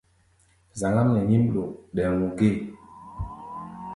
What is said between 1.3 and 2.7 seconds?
ɗo ɗɛ̧́ú̧ gée.